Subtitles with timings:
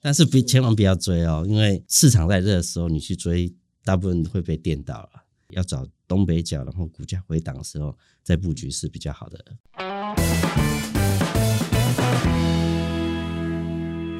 [0.00, 3.52] 但是别千万不要追哦，因为市场在热的时候，你去追，
[3.84, 5.08] 大部分会被电到了。
[5.50, 7.92] 要找东北角，然后股价回档的时候
[8.22, 9.44] 再布局是比较好的。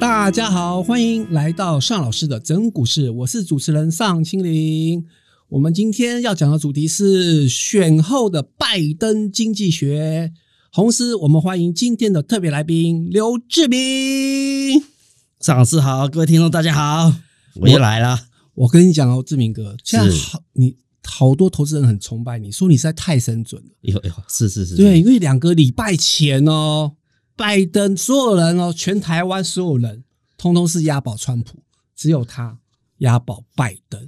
[0.01, 5.05] 大家好，欢迎来到尚老师的整股市，我是主持人尚清林。
[5.47, 10.33] 我们今天要讲的主题是选后的拜登经济学。
[10.73, 14.98] 同时，我们欢迎今天的特别来宾刘志明。
[15.39, 17.13] 尚老师好，各位听众大家好，
[17.55, 18.27] 我又来了。
[18.55, 20.77] 我跟你讲哦，志明哥，现在好你。
[21.11, 23.69] 好多投资人很崇拜你，说你实在太神准了。
[23.81, 26.93] 有有是是是，对，因为两个礼拜前哦，
[27.35, 30.03] 拜登所有人哦，全台湾所有人
[30.37, 31.63] 通通是押宝川普，
[31.95, 32.59] 只有他
[32.99, 34.07] 押宝拜登，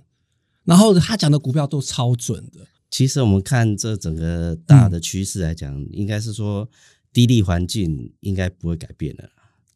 [0.63, 2.67] 然后他讲的股票都超准的。
[2.91, 6.69] 其实我们看这整个大的趋势来讲，应该是说
[7.11, 9.27] 低利环境应该不会改变的。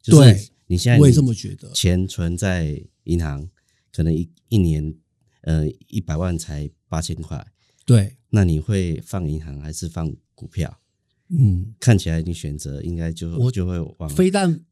[0.04, 3.50] 对，你现在我也这么觉得，钱存在银行
[3.92, 4.96] 可能一一年
[5.42, 6.70] 呃一百万才。
[6.88, 7.46] 八千块，
[7.84, 10.80] 对，那你会放银行还是放股票？
[11.28, 14.64] 嗯，看起来你选择应该就我就会往非但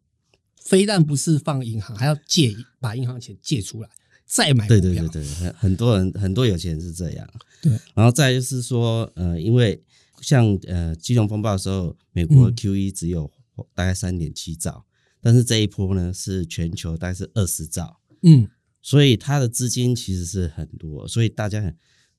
[0.56, 3.90] 非但不是放银行，还要借把银行钱借出来
[4.26, 4.68] 再买。
[4.70, 7.28] 对对对对，很很多人很多有钱人是这样。
[7.62, 9.84] 对，然后再就是说，呃，因为
[10.22, 13.30] 像呃金融风暴的时候，美国 Q E 只有
[13.74, 14.86] 大概三点七兆，
[15.24, 18.00] 但是这一波呢是全球大概是二十兆。
[18.22, 18.48] 嗯，
[18.84, 21.76] 所以它的资金其实是很多，所以大家很。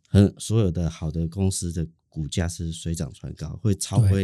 [0.06, 4.14] 很所有的好的公司的股价是水涨船高，会超乎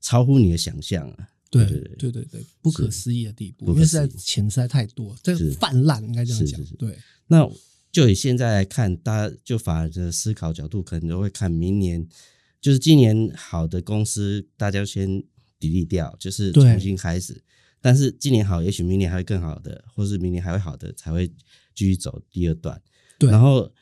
[0.00, 1.28] 超乎你的想象啊！
[1.48, 6.60] 对对对对对，不可思议的地步，因为在钱实在太多，这泛滥应该这样讲。
[6.76, 6.98] 对，
[7.28, 7.48] 那
[7.92, 12.04] 就以现在来看，大家就法人的思考角度，可能都会看明年，
[12.60, 15.24] 就是今年好的公司，大家先砥
[15.60, 17.40] 砺掉，就是重新开始。
[17.80, 21.28] 但是今年好，也许明年还会更好的，或是明年还会好的，才会
[21.74, 22.80] 继续走第二段。
[23.18, 23.72] 对，然后。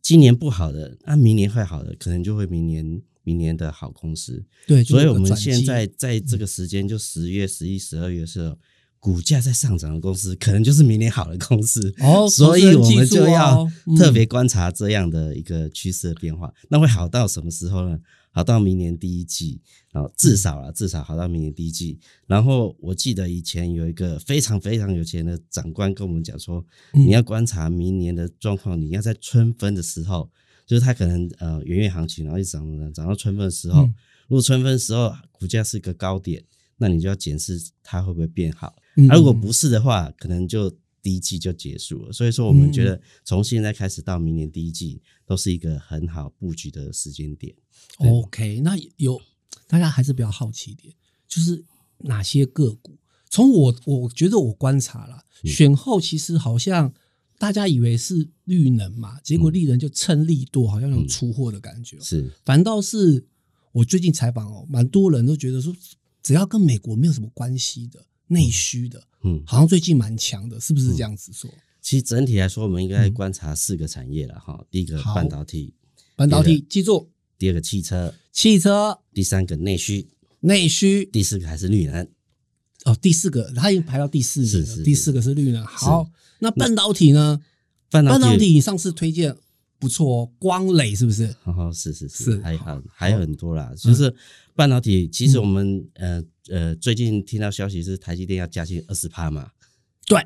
[0.00, 4.42] 今年不好的，那明年会好的，可能就会明年明年的好公司。
[4.66, 8.56] 对，所以我们现在在这个时间，就十月、十一、十二月的时候，
[9.00, 11.92] 股价在上涨的公司，可能就是明年好的公司。
[11.98, 16.54] 哦， 所以我们就要特别观察这样的一个趋势的变化。
[16.70, 17.98] 那会好到什么时候呢？
[18.30, 21.98] 好到明年第一季，然后至少啊，至少好到明年第一季。
[22.26, 30.30] 然后我记得以前有一个非常非常有钱的长官跟我们讲说，你要观察明年的状况，你要在春分的时候，
[30.66, 33.82] 就是它可能呃元月行情，然后一直涨涨涨到春分的时候，
[34.28, 36.44] 如果春分的时候股价是一个高点，
[36.76, 38.76] 那你就要检视它会不会变好。
[39.10, 40.76] 而如果不是的话，可能就。
[41.08, 47.54] 第一季就结束了，所以说我们觉得从现在开始到明年第一季都是一个很好布局的时间点。
[47.96, 49.18] OK，那有
[49.66, 50.92] 大家还是比较好奇一点，
[51.26, 51.64] 就是
[52.00, 52.98] 哪些个股？
[53.30, 56.92] 从我我觉得我观察了，选后其实好像
[57.38, 61.98] 大家以为是绿能嘛，结果绿能就趁利多，好像有出货的感觉。
[62.00, 63.24] 是，反倒是
[63.72, 65.74] 我最近采访哦，蛮多人都觉得说，
[66.22, 68.04] 只要跟美国没有什么关系的。
[68.28, 71.50] 内需的，嗯，好像最近蛮强的，是不是这样子说？
[71.80, 74.62] 其实整体来说，我们应该观察四个产业了哈。
[74.70, 75.72] 第一个半导体，
[76.14, 77.08] 半导体记住；
[77.38, 80.08] 第二个汽车，汽车；第三个内需，
[80.40, 82.06] 内需；第四个还是绿能。
[82.84, 84.84] 哦，第四个，它已经排到第四名了。
[84.84, 85.64] 第四个是绿能。
[85.64, 86.10] 好，
[86.40, 87.40] 那半导体呢？
[87.90, 89.34] 半导体上次推荐。
[89.78, 91.32] 不错哦，光磊是不是？
[91.44, 93.72] 哦，是是是，还很还有很多啦。
[93.76, 94.12] 就是
[94.56, 99.52] 半导体，其实我们呃呃最近听到消息是台积电要加薪二十趴嘛。
[100.04, 100.20] 对，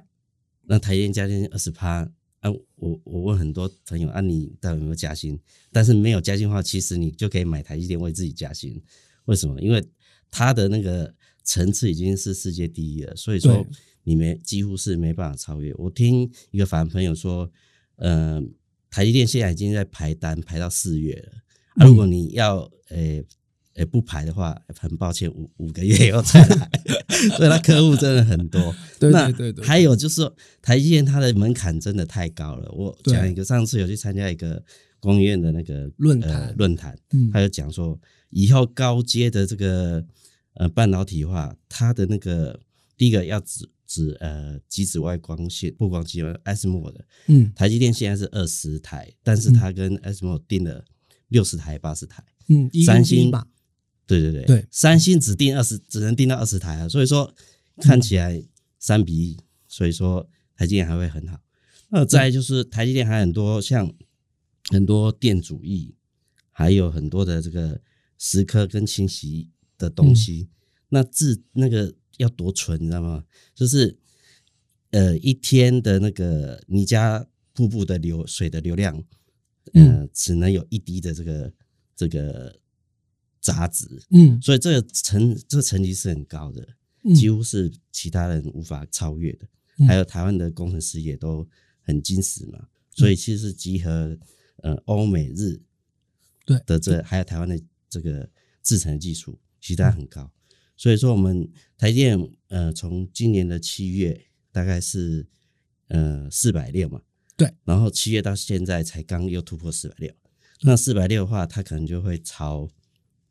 [0.62, 2.08] 那台积电加薪二十趴，
[2.40, 5.38] 啊，我我问很多朋友啊，你到底有没有加薪？
[5.70, 8.82] 但是没有加薪的话，其实你就可以买台积电为自己加薪。
[9.26, 9.60] 为什么？
[9.60, 9.86] 因为
[10.30, 11.14] 它的那个
[11.44, 13.66] 层次已经是世界第一了，所以说
[14.04, 15.74] 你没几乎是没办法超越。
[15.74, 17.52] 我听一个法朋友说，
[17.96, 18.54] 嗯。
[18.92, 21.32] 台积电现在已经在排单，排到四月了。
[21.76, 23.24] 啊，如果你要诶
[23.74, 26.70] 诶不排的话，很抱歉，五五个月以后再来。
[27.38, 28.60] 所以他客户真的很多。
[29.00, 29.64] 对对对对。
[29.64, 32.70] 还有就是说，台积电它的门槛真的太高了。
[32.72, 34.62] 我讲一个，上次有去参加一个
[35.00, 36.94] 工研院的那个论坛论坛，
[37.32, 37.98] 他就讲说，
[38.28, 40.04] 以后高阶的这个
[40.56, 42.60] 呃半导体化，它的那个
[42.98, 43.40] 第一个要
[43.92, 44.08] 指。
[44.08, 50.82] 是呃，极紫外光线不光机 SMO 的，嗯，台积电现在是二十台，但是它跟 SMO 定了
[51.28, 53.46] 六十台、八十台，嗯，三星吧
[54.06, 57.34] 对对对对，三星只定二十，只能定到二十台啊，所以说
[57.82, 58.42] 看起来
[58.78, 61.38] 三比一，所以说台积电还会很好。
[61.90, 63.92] 那再就是台积电还很多像
[64.70, 65.94] 很多电阻仪，
[66.50, 67.78] 还有很多的这个
[68.18, 70.48] 蚀刻跟清洗的东西，
[70.88, 71.94] 那自那个。
[72.18, 73.24] 要多纯，你知道吗？
[73.54, 73.98] 就是
[74.90, 79.02] 呃一天的那个尼加瀑布的流水的流量，
[79.72, 81.52] 呃，只能有一滴的这个
[81.94, 82.58] 这个
[83.40, 84.40] 杂质，嗯。
[84.40, 86.66] 所以这个成这个成绩是很高的，
[87.04, 87.14] 嗯。
[87.14, 89.46] 几乎是其他人无法超越的。
[89.78, 89.86] 嗯。
[89.86, 91.46] 还有台湾的工程师也都
[91.80, 94.18] 很矜持嘛，所以其实是集合
[94.58, 95.60] 呃欧美日
[96.44, 96.60] 对。
[96.66, 98.28] 的这还有台湾的这个
[98.62, 100.30] 制成技术，其实它很高。
[100.82, 101.48] 所以说我们
[101.78, 102.18] 台电
[102.48, 104.20] 呃从今年的七月
[104.50, 105.24] 大概是
[105.86, 107.00] 呃四百六嘛，
[107.36, 110.12] 对，然后七月到现在才刚又突破四百六，
[110.62, 112.68] 那四百六的话，它可能就会超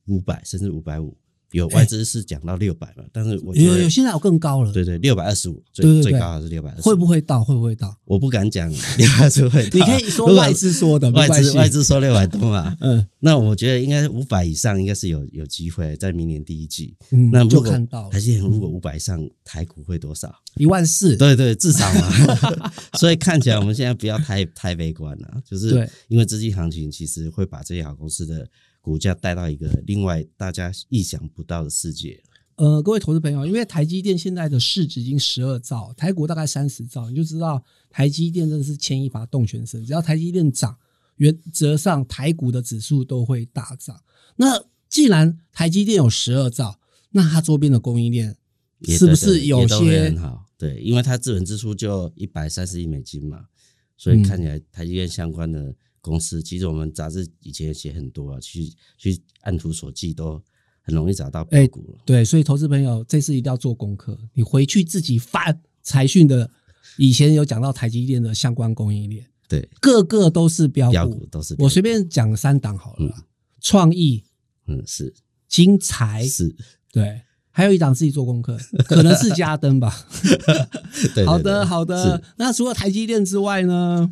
[0.05, 1.17] 五百甚至五百五。
[1.51, 7.43] 有外资是讲到六百嘛， 但是我觉得有有现在有更高了，对对，六百二十五，最最高还是六百会不会到？
[7.43, 7.95] 会不会到？
[8.05, 16.95] 我不敢讲 六百二十会到，你可以说外资说的，外资外资说六百多嘛， 嗯那我觉得应该五百以上应该是有有机会在明年第一季。
[17.11, 20.33] 嗯，就那如果看到了台积电如果五百以上，台股会多少？
[20.55, 22.71] 一万四，对对，至少嘛。
[22.93, 28.47] 所以看起来我们现在不要太太悲观了，就是因为资金行情其实会把这些好公司的
[28.81, 32.21] 股价带到一个另外大家意想不到的世界。
[32.55, 39.83] 呃，各位投资朋友，因为台积电现在的市值已经十二兆，台股大概三十兆，你就知道台积电真的是牵一发动全身。
[39.85, 40.77] 只要台积电涨，
[41.15, 43.99] 原则上台股的指数都会大涨。
[44.35, 46.79] 那既然台积电有十二兆，
[47.11, 48.35] 那它周边的供应链
[48.83, 50.45] 是不是有些很好？
[50.57, 53.45] 对，因为它资本支出就一百三十亿美金嘛，
[53.97, 60.41] 所以嗯看起来台积电相关的公司，其实我们杂志以前也写很多啊，去去按图索骥都
[60.81, 61.99] 很容易找到标股了。
[62.05, 66.49] 对，所以投资朋友这次一定要做功课，你回去自己翻财讯的，
[66.97, 70.91] 以前有讲到台积电的相关供应链，对，个个都是标股。
[70.91, 73.25] 标股都是股我随便讲三档好了啦，
[73.59, 74.23] 创意、
[74.65, 75.13] 嗯是
[75.47, 76.55] 精彩，是，
[76.91, 77.21] 对，
[77.51, 79.89] 还有一档自己做功课，可能是嘉登吧。
[81.27, 82.23] 好的，好的。
[82.37, 84.11] 那除了台积电之外呢？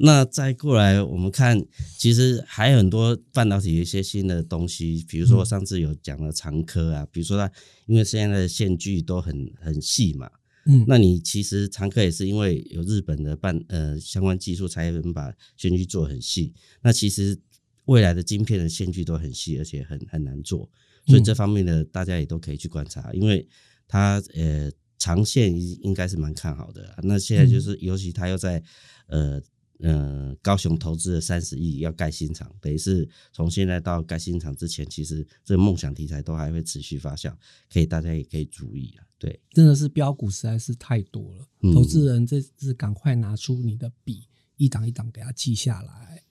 [0.00, 1.64] 那再过来，我们看，
[1.96, 7.48] 其实还有很多半导体的一些新的东西，比如说上次有讲的长科啊，比如说它
[7.86, 10.28] 因为现在的线距都很很细嘛，
[10.66, 16.52] 嗯，那你其实长科也是因为有日本的半呃相关技术，才能把线距做很细。
[16.82, 17.38] 那其实
[17.84, 20.68] 未来的晶片的线距都很细，而且很很难做，
[21.06, 23.46] 所以这方面的大家也都可以去观察，因为
[23.86, 24.68] 它呃
[24.98, 26.96] 长线应应该是蛮看好的啊。
[27.04, 28.60] 那现在就是，尤其它又在
[29.06, 29.40] 呃。
[29.80, 37.34] 呃，高雄投资了三十亿要盖新厂，等于是从现在到盖新厂之前，其实这个梦想题材都还会持续发酵，
[37.72, 39.04] 可以大家也可以注意啊。
[39.18, 46.22] 对，真的是标股实在是太多了，嗯投资人这次赶快拿出你的笔，一档一档给它记下来。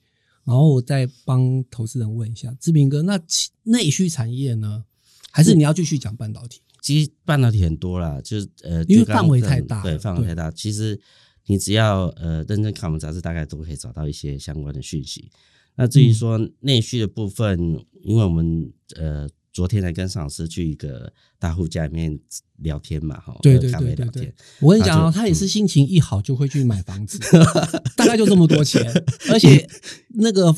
[0.44, 4.84] 然后我再帮投资人问一下，志明哥，那其内需产业呢？
[5.30, 6.60] 还是你要继续讲半导体？
[6.80, 10.50] 其实半导体很多啦，就是呃，因为范围太大了对范围太大。
[10.50, 11.00] 其实
[11.46, 15.30] 你只要呃认真看我们杂志，大概都可以找到一些相关的讯息。
[15.76, 16.14] 那至于嗯。
[16.14, 17.58] 说内需的部分，
[18.02, 22.18] 因为我们呃昨天才跟上老师去一个大户家里面
[22.58, 27.18] 聊天嘛，哈，对对对我跟你讲哦，那就他也是心情一好就会去买房子，
[27.96, 28.82] 大概就这么多钱，
[29.30, 29.68] 而且
[30.10, 30.52] 那个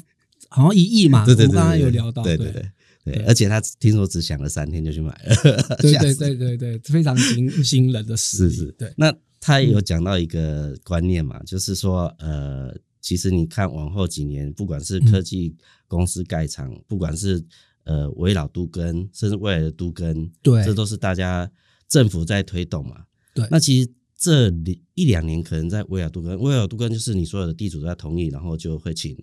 [0.48, 2.62] 好像一亿嘛，对对对，我们刚刚对有聊到，对对对
[3.04, 5.36] 对对，而且他听说只想了三天就去买了，
[5.80, 15.54] 对对对对对，非常惊惊人的实力，是是，对，那他也有讲到一个观念嘛，就是说，呃，其实你看往后几年，不管是科技
[15.86, 17.44] 公司盖厂，不管是
[17.84, 21.50] 呃围绕都根，甚至未来的都根，对这都是大家
[21.88, 23.04] 政府在推动嘛。
[23.34, 29.16] 对那其实这里一两年可能在维尔都根，维尔都根就是你所有的地主都要同意，然后就会请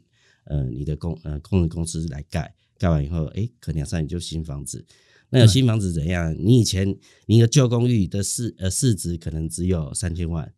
[0.45, 4.85] 呃你的公呃工人公司来盖，盖完以后，诶，可能两三年就新房子。
[5.33, 6.35] 那有新房子怎样？
[6.39, 10.53] 你以前你的旧公寓的市呃市值可能只有三千万，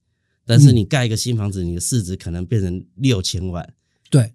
[0.45, 3.73] 但是嗯你盖一个新房子，你的市值可能变成六千万，
[4.09, 4.33] 对，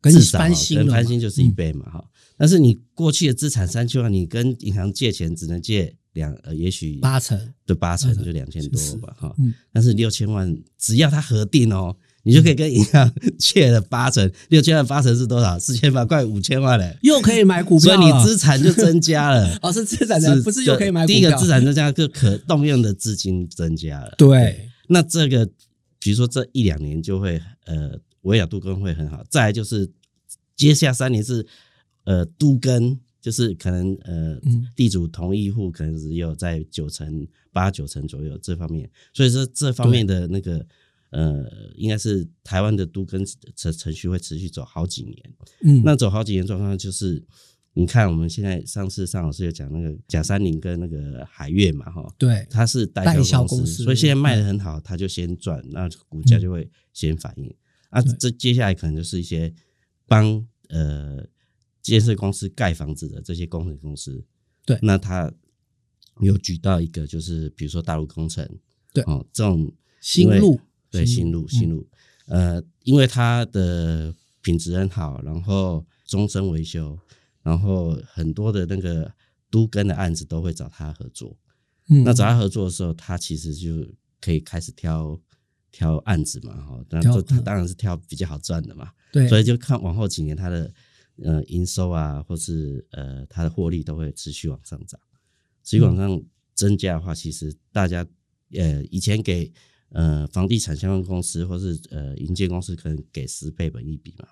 [0.00, 2.10] 跟翻新了，翻新就是一嗯倍嘛哈。
[2.38, 9.34] 但是你过去的资产三千万，你跟银行借钱只能借两呃，也许八成，对八成就两千多吧哈。
[9.38, 15.58] 嗯，但是六千万只要它核定哦，你就可以跟银行 借了八成，六千万八成是多少？
[15.58, 16.96] 四千万，快五千万嘞。
[17.02, 19.58] 又可以买股票所以，你资产就增加了。
[19.60, 24.14] 哦是资产增，不是又可以买股票，第一个资产增加，就可动用的资金增加了。
[24.16, 25.44] 对，那这个
[25.98, 29.24] 比如说这一两年就会呃，维亚杜根会很好。
[29.28, 29.90] 再来就是
[30.54, 31.44] 接下三年是
[32.04, 40.64] 呃都根，就是可能呃嗯地主同意户可能只有在九成八九成左右这方面，所以说这方面的那个。
[41.12, 41.44] 呃，
[41.76, 45.34] 应该是台湾的都跟程程序会持续走好几年。
[45.62, 47.22] 嗯，那走好几年状况就是，
[47.74, 57.54] 你看我们现在上次尚老师有讲那个甲三林跟那个海月嘛，哈，对，它是代代销销公司公司，所以现在卖的很好，它就先赚，那股价就会先反应。
[57.90, 59.54] 啊，这接下来可能就是一些
[60.06, 61.22] 帮呃
[61.82, 64.24] 建设公司盖房子的这些工程公司，
[64.64, 64.78] 对。
[64.80, 65.30] 那他
[66.20, 68.48] 有举到一个就是比如说大陆工程，
[68.94, 69.04] 对。
[69.04, 70.58] 哦，这种新路
[70.92, 71.88] 对新新路新路，
[72.26, 76.96] 呃，因为它的品质很好，然后终身维修，
[77.42, 79.10] 然后很多的那个
[79.50, 81.36] 都跟的案子都会找他合作。
[81.88, 82.04] 嗯。
[82.04, 82.38] 那找他。
[82.38, 83.88] 合作的时候，他其实就
[84.20, 85.18] 可以开始挑
[85.70, 87.44] 挑案子嘛，哈，那挑就他嗯。
[87.44, 90.72] 当然是挑比较好赚的嘛，对，所以就看往后几年他的
[91.22, 95.00] 呃营收啊，或是呃他的获利都会持续往上涨，
[95.64, 96.22] 持续往上
[96.54, 98.06] 增加的话，其实大家
[98.54, 99.50] 呃以前给
[99.92, 104.28] 呃房地产相关公司或是呃营建公司可能给十倍本一比嘛，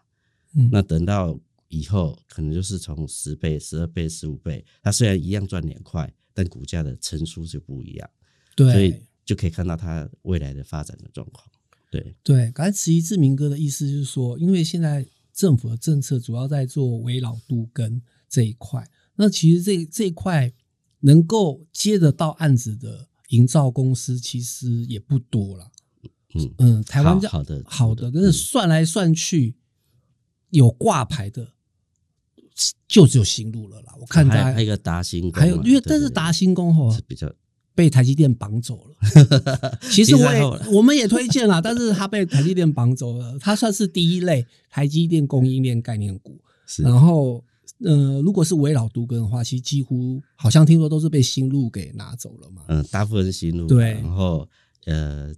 [0.55, 0.69] 嗯。
[0.73, 1.39] 那等到
[1.69, 8.11] 以后可能就是从十倍、十二倍、十五倍，它虽然一样赚两块，但股价的乘数就不一样，
[8.57, 8.73] 对。
[8.73, 11.47] 所以对就可以看到它未来的发展的状况。
[11.89, 20.53] 对，对，刚才慈禧志明哥的意思就是说，因为现在政府的政策主要在做围绕都根这一块，那其实这这一块
[21.01, 25.71] 能够接得到案子的营造公司其实也不多了。
[26.33, 29.57] 嗯嗯，台湾这样好好的好的，嗯但是算来算去，
[30.51, 31.55] 有挂牌的
[32.87, 33.93] 就只有新路了啦。
[33.99, 37.29] 我看还有还有一个达兴工，还有，因为但是达兴工吼是比较
[37.75, 39.79] 被台积电绑走了。
[39.91, 40.41] 其实我也
[40.77, 43.37] 我们也推荐了， 但是他被台积电绑走了。
[43.41, 46.41] 他算是第一类台积电供应链概念股。
[46.79, 47.45] 然后，
[47.85, 52.63] 呃，如果是围绕独根的话，其实几乎好像听说都是被新路给拿走了嘛。
[52.69, 54.49] 嗯，大部分是新路嘛，对然后
[54.87, 55.35] 呃，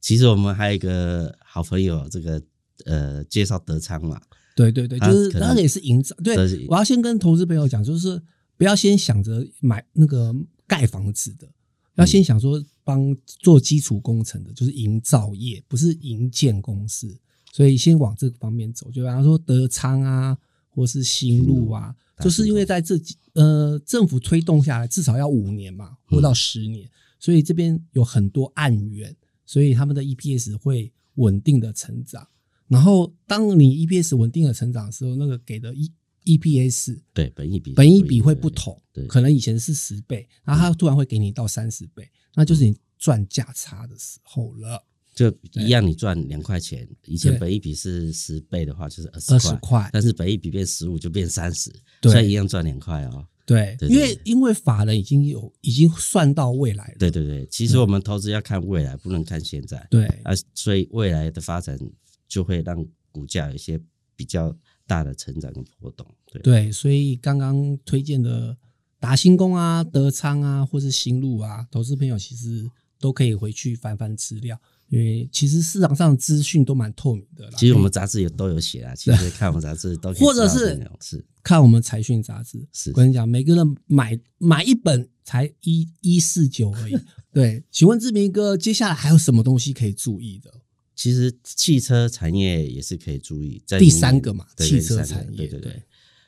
[0.00, 2.42] 其实我们还有一个好朋友，这个
[2.84, 4.20] 呃介绍德昌嘛，
[4.54, 6.14] 对对对，就是那个也是营造。
[6.22, 6.36] 对，
[6.68, 8.20] 我要先跟投资朋友讲，就是
[8.56, 10.34] 不要先想着买那个
[10.66, 11.48] 盖房子的，
[11.96, 17.18] 要先想说帮做基础工程的，就是营造业，不是营建公司。
[17.52, 20.38] 所以先往这个方面走，就比方说德昌啊，
[20.70, 32.26] 或是新路啊，嗯就是因为在这几呃政府推动下来，至少要五年嘛，或到十年，所以这边有很多案源，所以他们的 EPS 会稳定的成长。
[32.68, 35.90] 然后当你 EPS 稳定的成长的时候，那个给的 E
[36.24, 44.84] EPS 对，本益比本益比会不同，对可能以前是十倍，然后它突然会给你到三十倍，那就是你赚价差的时候了。
[45.20, 52.10] 就一样，你赚两块钱，以前本一比是十倍的话，就是二20十块，但是本一比变十五就变三十，对。
[52.10, 53.26] 所以一样赚两块哦。
[53.44, 59.86] 对因为因为法人已经有已经算到未来了，对对对，其实我们投资要看未来，不能看现在。
[59.90, 60.06] 对。
[60.24, 61.78] 啊，所以未来的发展
[62.26, 63.78] 就会让股价有一些
[64.16, 66.06] 比较大的成长跟波动。
[66.32, 68.56] 对，对，所以刚刚推荐的
[68.98, 72.66] 达兴工啊、德昌啊，或是新路啊，投资朋友其实
[72.98, 74.58] 都可以回去翻翻资料，
[74.90, 77.52] 因为其实市场上资讯都蛮透明的啦。
[77.56, 86.98] 其实我们杂志也都有写啊，其实 看我们杂志都可以或者是是看我们财讯杂志，是我跟你讲，每个人买买一本才一一四九而已。
[87.32, 90.52] 对，请问志明哥，接下来还有什么东西可以注意的？
[90.96, 95.82] 其实汽车产业也是可以注意，在第三个嘛对汽车产业对对对对。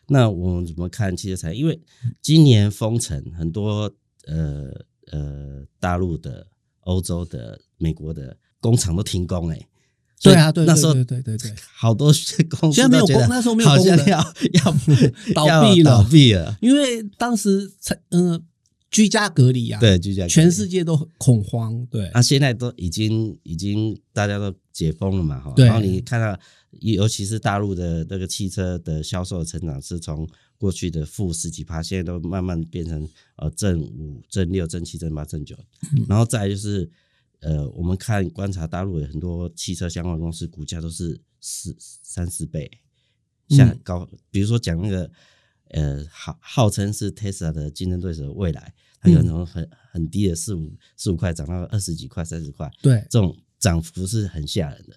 [0.07, 1.61] 那我们怎么看汽车产业？
[1.61, 1.79] 因为
[2.23, 3.93] 今年封城，很多
[4.27, 4.71] 呃
[5.11, 6.47] 呃大陆的、
[6.81, 9.61] 欧洲的、美国的工厂都停工哎、
[10.23, 12.11] 对啊对对那时候对对对对好多
[12.59, 14.19] 公司现在没有工那时候没有工了要
[14.55, 14.77] 要
[15.35, 16.57] 倒要闭了倒闭了。
[16.63, 18.41] 因为当时才嗯、
[18.91, 20.29] 居家隔离啊，，对，就这样。
[20.29, 25.53] 全世界都恐慌，对，啊，现在都已经已经大家都解封了嘛，哈。
[25.57, 26.39] 然后你看到，
[26.81, 35.57] 尤其是大陆的那个汽车的销售成长是从过去的负十几趴，现在都慢慢变成呃正五、正六、正七、正八、正九。
[35.97, 36.89] 嗯然后再就是
[37.43, 42.71] 呃，我们看观察大陆的很多汽车相关公司股价都是四三四倍
[43.51, 45.11] 下嗯高，比如说讲那个。
[45.75, 54.95] 呃，号号称是 Tesla 的竞争对手的未来，它有嗯从很很低的四五四五块涨到二十几块、三十块，对，这种涨幅是很吓人的。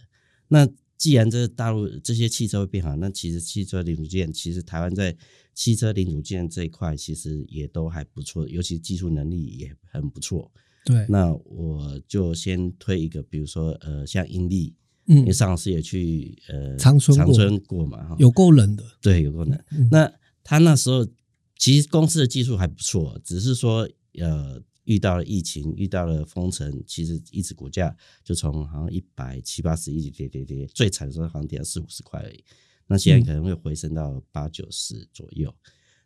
[0.50, 5.16] 那既然这大陆这些汽车会变好，那其实汽车零组件，其实台湾在
[5.54, 10.52] 汽车零组件这一块其实也都还不错，尤其技术能力也很不错。
[10.86, 14.76] 对，那我就先推一个，比如说呃，像英利，
[15.08, 19.60] 嗯因为，尚老师也去呃长春过长春过嘛，哈，有够冷的，对，有够冷。
[19.72, 20.10] 嗯那
[20.44, 21.04] 他那时候
[21.58, 23.90] 其实公司的技术还不错，只是说
[24.20, 32.44] 呃遇到了疫情，遇到了封城，其实一直股价就从好像一百七八十一直跌跌跌，最惨的时候好像跌到四五十块而已。
[32.86, 35.52] 那现在可能会回升到八九十左右。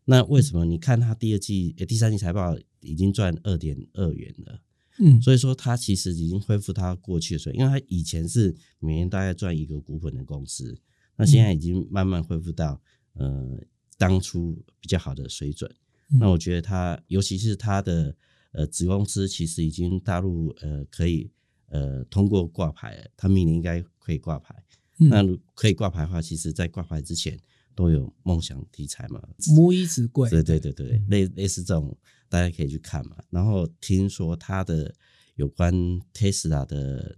[0.05, 4.61] 那为什么你看它第二季、第三季财报已经赚二点二元了？
[4.99, 10.77] 嗯，所以说它其实已经恢复它过去的水平，因为它以前是每年大概赚一个股本的公司，
[11.15, 12.81] 那现在已经慢慢恢复到
[13.13, 13.57] 呃
[13.97, 15.73] 当初比较好的水准。
[16.19, 18.15] 那我觉得它，尤其是它的
[18.51, 21.31] 呃子公司，其实已经大陆呃可以
[21.67, 24.55] 呃通过挂牌了，它明年应该可以挂牌。
[24.97, 25.23] 那
[25.55, 27.39] 可以挂牌的话，其实在挂牌之前
[27.73, 29.21] 都有梦想题材嘛，
[29.55, 31.97] 母以子贵，对对对对，类类似这种。
[32.29, 33.17] 大家可以去看嘛。
[33.29, 34.93] 然后听说他的
[35.35, 35.73] 有关
[36.13, 37.15] Tesla 的，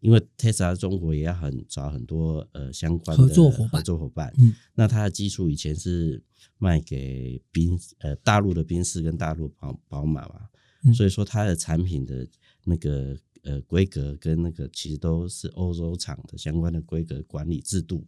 [0.00, 3.70] 因为 Tesla 中国也要很找很多呃相关的合作伙伴。
[3.70, 6.22] 合作伙伴，嗯，那它的基础以前是
[6.58, 10.48] 卖给宾呃大陆的宾士跟大陆宝宝马嘛，
[10.94, 12.28] 所以说它的产品的
[12.64, 18.06] 那个呃规格跟那个其实都是欧洲厂的相关的规格管理制度，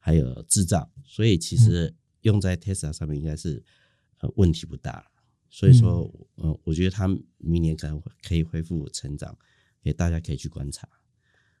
[0.00, 3.62] 还有制造，所以其实用在 Tesla 上面应该是
[4.18, 5.10] 呃问题不大。
[5.50, 9.36] 所以说，嗯，我觉得他明年可能可以恢复成长，
[9.82, 10.88] 也大家可以去观察。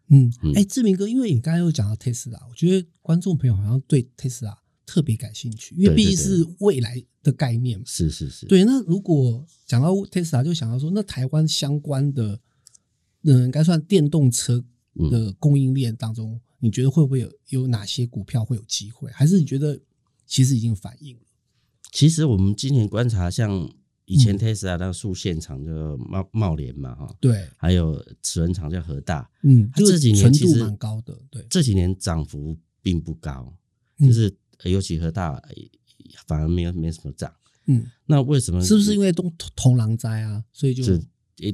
[0.08, 7.84] 嗯，哎，志明哥，因为你刚才又讲到特斯拉，我觉得观众朋友好像对特斯拉特别感兴趣，因为毕竟是未来的概念嘛。
[7.86, 8.46] 是是是。
[8.46, 12.40] 对，那如果讲到特斯拉，就想到说，那台湾相关的，
[13.22, 14.64] 嗯，应该算电动车
[15.10, 19.10] 的供应链当中，你觉得会不会有有哪些股票会有机会？
[19.12, 19.78] 还是你觉得
[20.26, 21.22] 其实已经反映了？
[21.92, 23.70] 其实我们今年观察，像
[24.08, 33.54] 以前 Tesla 那个数线厂叫茂茂联嘛，哈，对，还有齿轮厂叫和大，嗯，这几年其实蛮高的，对，这几年涨幅并不高，
[33.98, 34.34] 就是
[34.64, 35.38] 尤其和大
[36.26, 37.30] 反而没有没什么涨，
[37.66, 38.64] 嗯，那为什么？
[38.64, 40.42] 是不是因为东同狼灾啊？
[40.54, 40.82] 所以就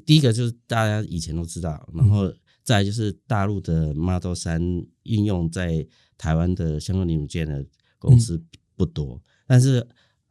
[0.07, 2.33] 第一个就是大家以前都知道，然后
[2.63, 4.63] 再就是大陆的 Model 三
[5.03, 5.85] 应用在
[6.17, 7.67] 台湾的相关零组件的
[7.99, 8.41] 公司
[8.77, 9.85] 不多，但是。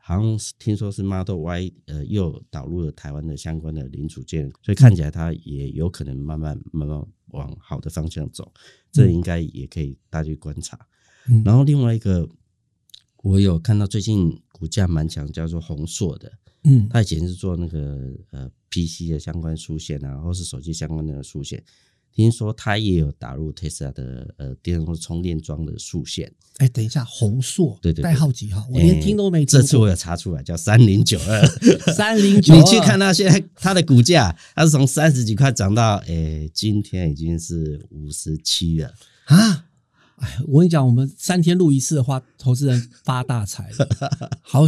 [0.06, 8.52] 好像是听说是 Model Y，呃，又导入了台湾的相关的零组件，所以看起来它也有可能慢慢慢慢往好的方向走，
[8.92, 10.78] 这应该也可以大家去观察。
[11.46, 12.28] 然后另外一个，
[13.22, 16.30] 我有看到最近股价蛮强，叫做宏硕的，
[16.66, 21.64] 嗯，它以前是做那个呃 PC 的相关数线啊，或是手机相关的数线。
[22.16, 26.32] 听说他也有打入 Tesla 的呃电动充电桩的数线。
[26.58, 28.64] 哎，等一下，宏硕对对，代号几号？
[28.70, 29.48] 我连听都没听。
[29.48, 31.48] 这次我有查出来，叫三零九二。
[31.92, 38.94] 三零九，你去看它现在它的股价，它是从三十几块涨到，哎，今天已经是五十七了
[39.26, 39.66] 啊！
[40.18, 43.90] 哎，我跟你讲，我们三天录一次的话，投资人发大财了。
[44.44, 44.62] 好，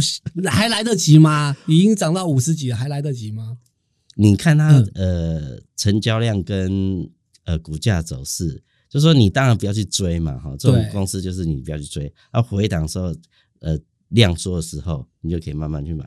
[0.46, 1.56] 还来得及吗？
[1.68, 3.58] 已经涨到五十几了，还来得及吗？
[4.16, 7.08] 你看它呃，成交量跟。
[7.46, 13.14] 呃，股价走势，就说你当然不要去追嘛，哈，这种公司就是你不要去追，啊，回档时候，
[13.60, 13.78] 呃，
[14.08, 16.04] 量缩的时候，你就可以慢慢去买，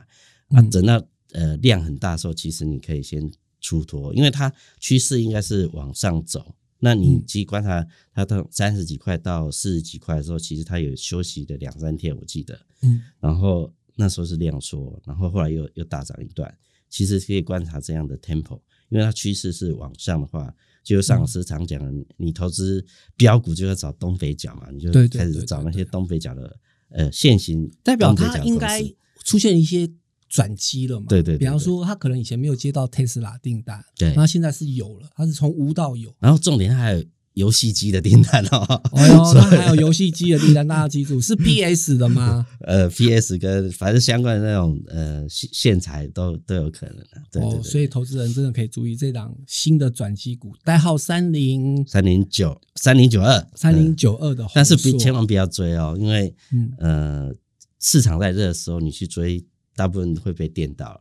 [0.48, 16.54] 啊，等到呃量很大的时候，其实你可以先出脱，因为它趋势应该是往上走，那你去观察它到三十几块到四十几块的时候，其实它有休息的两三天，我记得，嗯，然后那时候是量缩，然后后来又又大涨一段，
[16.90, 20.54] 其实可以观察这样的 tempo，因为它趋势是往上的话。
[20.82, 22.84] 就上老师常讲的，你投资
[23.16, 26.56] 标股就要找东北角嘛，你就开始找那些东北角的
[26.90, 28.82] 呃现行，代表它应该
[29.24, 29.90] 出现一些
[30.28, 31.06] 转机了嘛。
[31.08, 36.14] 对对，比方说他可能以前没有接到特斯拉订单，对，那现在是有了，他是从无到有。
[36.18, 37.04] 然后重点还有。
[37.40, 38.58] 游戏机的订单哦，
[38.92, 42.46] 哦呦， 那还有游戏机的订单，大家记住是 PS 的吗？
[42.60, 46.96] 呃，PS 跟反正相关的那种呃线线材都都有可能
[47.32, 47.40] 的。
[47.40, 56.34] 哦，所以投资人真的可以注意这档新的转机股，代号三零三零九三零九二三零九二的，但是别千万不要追哦，因为
[56.78, 57.32] 呃
[57.80, 59.42] 市场在热的时候你去追，
[59.74, 61.00] 大部分会被电到了。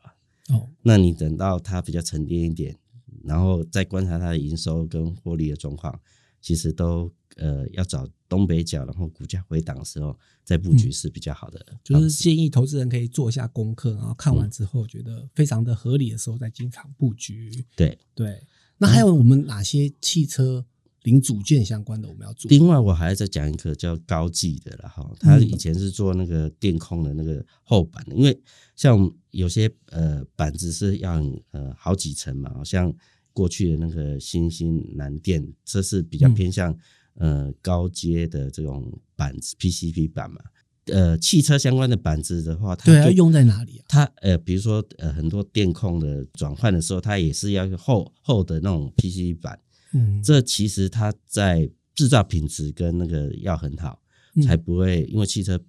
[0.55, 2.75] 哦，那你等到它比较沉淀一点，
[3.23, 5.99] 然后再观察它的营收跟获利的状况。
[6.41, 11.65] 其实都呃要找东北角，然后股价回档的时候再布局是比较好的。
[11.83, 17.65] 就是建议投资人可以做一下功课，然后看完之后觉得非常的合理的时候再进场布局。
[17.75, 18.45] 对对，
[18.77, 20.65] 那还有我们哪些汽车
[21.03, 22.49] 零组件相关的我们要做？
[22.49, 28.39] 另外我还再讲一个叫高技的了哈，他以前是做那个电控的那个后板的，因为
[28.75, 31.21] 像有些呃板子是要
[31.51, 32.93] 呃好几层嘛，好像。
[33.33, 36.75] 过去的那个新兴南电，这是比较偏向
[37.15, 40.39] 呃高阶的这种板子 PCB 板嘛。
[40.85, 43.85] 呃，汽车相关的板子的话，它对要用在哪里啊？
[43.87, 49.59] 它呃，比如说呃，很多电控的转换的时候，它也是要厚厚的那种 PCB 板。
[49.93, 54.01] 嗯，这其实它在制造品质跟那个要很好，
[54.43, 55.59] 才不会因为汽车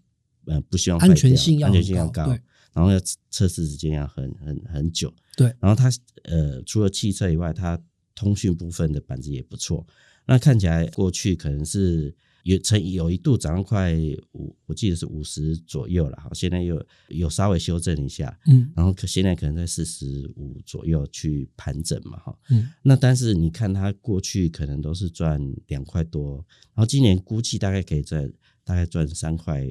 [0.46, 2.34] 呃不希望安全性要安全性要高。
[2.72, 5.12] 然后要测试时间要很很很久。
[5.40, 5.90] 对，然后它
[6.24, 7.81] 呃除了汽车以外，它
[8.14, 9.87] 通讯部分的板子也不错。
[10.26, 12.14] 那看起来过去可能是。
[12.42, 13.94] 有曾有一度涨到快
[14.33, 26.37] 五，我记得是五十左右了，好，现在又有稍微修正一下，嗯，然后可现在可能在四十五左右去盘整嘛，哈，嗯，那但是你看它过去可能都是赚两块多，
[26.72, 28.26] 然后今年估计大概可以在
[28.64, 29.62] 大概赚三块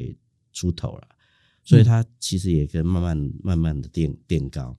[0.53, 1.07] 出头了，
[1.63, 4.77] 所以它其实也跟慢慢慢慢的垫垫高。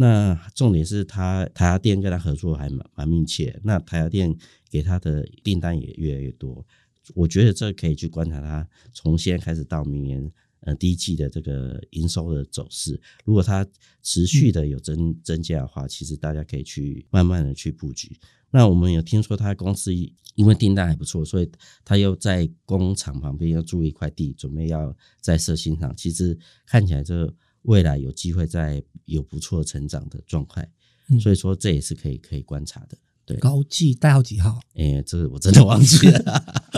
[0.00, 4.32] 那重点是他台达电跟他合作还蛮蛮密切，那台达电
[4.70, 6.64] 给他的订单也越来越多。
[7.16, 10.30] 我觉得这可以去观察他从现在开始到明年
[10.60, 13.00] 呃第一季的这个营收的走势。
[13.24, 13.66] 如果它
[14.00, 18.16] 持续的有增增加的话，其实大家可以去慢慢的去布局。
[18.50, 19.92] 那我们有听说他公司
[20.36, 21.50] 因为订单还不错，所以
[21.84, 25.92] 他又在工厂旁边要租一块地，准备要再设新厂。
[25.96, 30.70] 其实看起来这未来有机会在有不错成长的状态，
[31.20, 32.98] 所以说这也是可以可以观察的。
[33.24, 34.58] 对，高技代号几号？
[34.74, 36.22] 哎，这个我真的忘记了。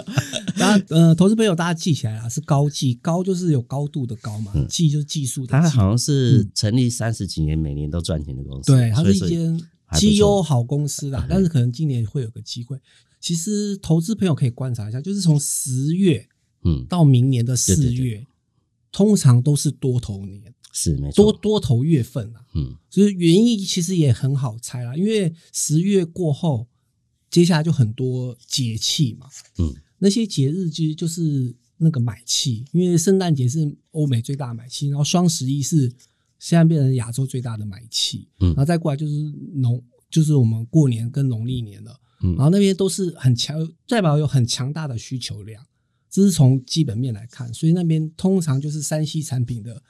[0.58, 5.52] 大家呃，投资朋友大家记起来了，是高技，高就是有高度的高嘛，技就是技术的。
[5.52, 8.72] 它好像是成立三十几年，每年都赚钱的公司。
[8.72, 9.60] 对，它是一间
[9.92, 11.24] 绩优好公司啦。
[11.30, 12.76] 但是可能今年会有个机会。
[13.20, 16.26] 其实投资朋友可以观察一下，就是从十月
[16.64, 18.26] 嗯到明年的四月，
[18.90, 20.52] 通常都是多头年。
[20.72, 26.68] 是没错，多多头月份啊，嗯，所以原因其实也很好猜啦，因为十月过后，
[27.28, 29.26] 接下来就很多节气嘛，
[29.59, 35.92] 嗯，那些节日其实就是那个买气，因为圣诞节是欧美最大的买气，然后双十一是
[36.38, 39.12] 现在变成亚洲最大的买气，嗯，然后再过来就是
[39.54, 45.66] 农，就是我们过年跟农历年了，嗯，然后那边都是很强，代表有很强大的需求量，
[46.09, 49.83] 这是从基本面来看，所以那边通常就是山西产品的。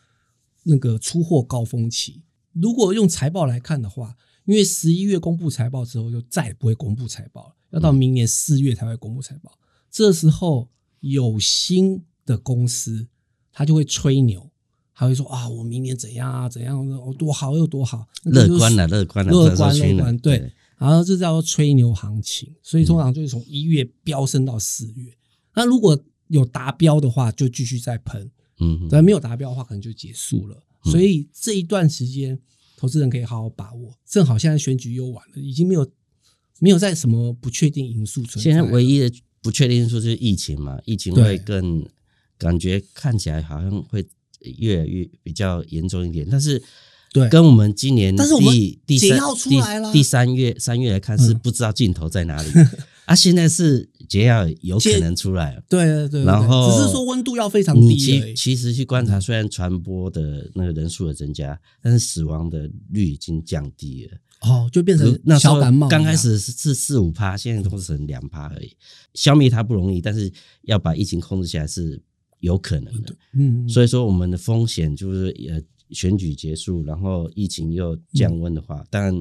[0.65, 9.53] 那个出货高峰期，如果用财报来看的话，因为十一月公布财报之后，就再也不会公布财报了，要到明年四月才会公布财报。
[9.91, 10.69] 这时候
[11.01, 13.07] 有新的公司，
[13.53, 14.51] 他就会吹牛，
[14.95, 20.53] 他会说啊，我明年怎样啊，怎样，我多好又多好，乐观了，乐观了，乐观乐观，对。
[20.79, 25.13] 然后这叫做吹牛行情，所以通常就是从一月飙升到四月。
[25.55, 28.31] 那如果有达标的话，就继续再喷。
[28.61, 30.63] 嗯，但没有达标的话，可能就结束了。
[30.85, 32.39] 所以这一段时间，
[32.77, 33.95] 投资人可以好好把握。
[34.07, 35.91] 正好现在选举又完了，已经没有
[36.59, 38.51] 没有在什么不确定因素存在。
[38.51, 41.87] 现在唯一的不确定因素就是疫情嘛，疫情会更
[42.39, 44.07] 感觉看起来好像会
[44.59, 46.27] 越来越比较严重一点。
[46.31, 46.63] 但是，
[47.13, 52.49] 对，跟我们今年第第三第第三月三月来看，是不知道尽头在哪里。
[53.11, 57.89] 啊，现在是解药有可能出来了，对对对，然后只是说温度要非常低。
[57.89, 64.17] 你其其实去观察，虽然传播的那个人数的增加，但是死亡的率已经降低了。
[64.43, 65.89] 哦，就变成那小感冒。
[65.89, 68.77] 刚开始是四五趴，现在都是成两趴而已。
[69.15, 72.01] 消灭它不容易，但是要把疫情控制下来是
[72.39, 73.17] 有可能的。
[73.33, 79.21] 嗯，所以说我们的风险就是呃选举结束，然后疫情又降温的话，当然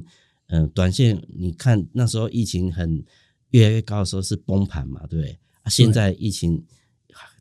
[0.49, 3.04] 嗯，短线你看那时候疫情很。
[3.52, 5.40] 越来越高的时候是崩盘嘛，对不对？
[5.64, 6.64] 啊，现在疫情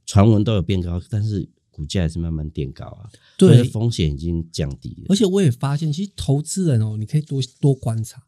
[0.07, 5.07] 传闻都有变高，但是股价还是慢慢垫高啊，对，风险已经降低了。
[5.11, 8.23] 而且我也发现，其实投资人哦，你可以多多观察，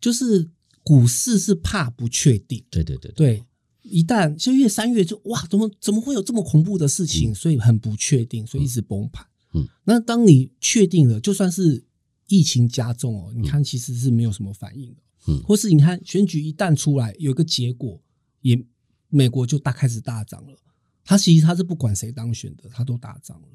[0.00, 0.50] 就是
[0.82, 3.42] 股市是怕不确定，对对对对，
[3.82, 7.34] 一旦像月三月就哇，怎么怎么会有这么恐怖的事情？
[7.34, 9.26] 所以很不确定，所以一直崩盘。
[9.54, 11.84] 嗯，那当你确定了，就算是
[12.26, 15.00] 疫情加重哦，你看其实是没有什么反应的。
[15.26, 18.00] 嗯，或是你看选举一旦出来有一个结果，
[18.40, 18.62] 也
[19.08, 20.58] 美国就大开始大涨了。
[21.04, 23.48] 他其实他是不管谁当选的，他都大涨了，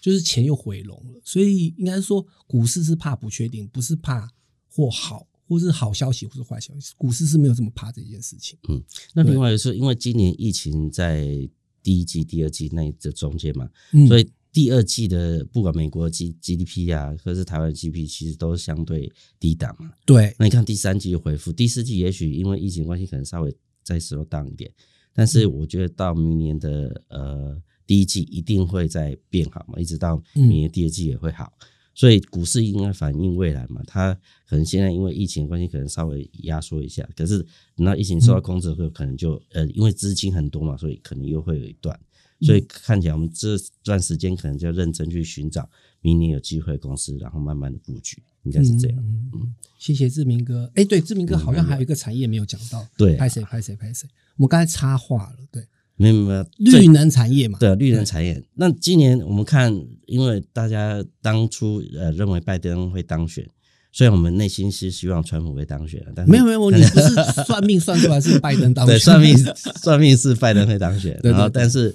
[0.00, 1.20] 就是钱又回笼了。
[1.24, 4.30] 所以应该说股市是怕不确定，不是怕
[4.70, 8.58] 或好，或是好消息或是坏消息，股市是没有这么怕这件事情。
[8.68, 8.82] 嗯，
[9.14, 11.48] 那另外是因为今年疫情在
[11.82, 13.68] 第一季、第二季那这中间嘛，
[14.08, 14.30] 所以。
[14.54, 19.90] 第二季的不管美国 G G D P 啊，或是台湾 G D P，其实都相对低档嘛。
[20.06, 24.72] 对，那你看第三季又回复，第四季也许因为疫情关系，可能稍微再 slow down 一点。
[25.12, 31.52] 但是我觉得到明年的呃第一季一定会再变好嘛，一直到明年第二季也会好。
[31.96, 34.14] 所以股市应该反映未来嘛，它
[34.48, 37.08] 可能现在因为疫情关系，可能稍微压缩一下。
[37.16, 37.44] 可是
[37.76, 41.98] 等到疫情受到控制后，可能就呃因为资金很多嘛，所以可能又会有一段。
[42.44, 45.68] 所以看起来，我们这段时间可能就要认真去寻找
[46.00, 48.98] 明年有机会公司，然后慢慢的布局，应该是这样。
[49.32, 50.70] 嗯，谢谢志明哥。
[50.74, 52.86] 哎，对，志明哥好像还有一个产业没有讲到。
[52.96, 54.08] 对，拍谁拍谁拍谁。
[54.36, 58.42] 我们刚才插话了，对，没有没有绿能产业嘛，对绿能产业。
[58.54, 59.72] 那今年我们看，
[60.06, 63.48] 因为大家当初呃认为拜登会当选。
[63.96, 67.14] 虽然我们内心是希望川普会当选，但没有没有，你不是
[67.46, 68.96] 算命 算出来是拜登当选？
[68.96, 69.38] 对，算命
[69.80, 71.94] 算命是拜登会当选， 然后但是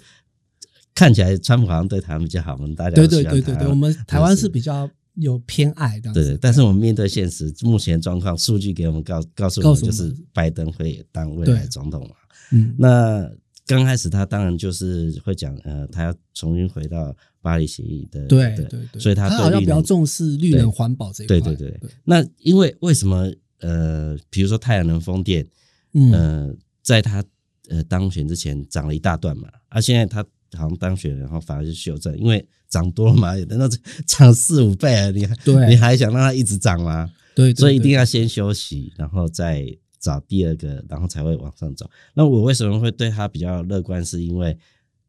[1.00, 6.12] 看起来川普好像对台湾比较好，我们大家对对对对对，我们台湾是比较有偏爱的。
[6.12, 12.16] 对，但是我们面对现实，目前状况，数据给我们告告诉我们，就是拜登会当未来总统嘛。
[12.52, 13.32] 嗯，那
[13.66, 17.16] 刚开始他当然就是会讲，呃，他要重新回到。
[17.42, 21.40] 巴黎协议的对对对，所以他好像比较重视绿能环保这一块。
[21.40, 23.32] 对对对，那因为为什么
[23.62, 25.48] 呃，比如说太阳能风电，
[25.94, 27.24] 嗯，在他
[27.70, 30.22] 呃当选之前涨了一大段嘛，啊，现在他
[30.58, 33.68] 好像当选，然后反而就修正，因为涨多了嘛，等到
[34.06, 35.36] 涨四五倍啊，你还
[35.70, 37.10] 你还想让它一直涨吗？
[37.36, 39.66] 对，所以一定要先休息，然后再
[40.00, 41.90] 找第二个，然后才会往上走。
[42.14, 44.04] 那我为什么会对他比较乐观？
[44.04, 44.58] 是因为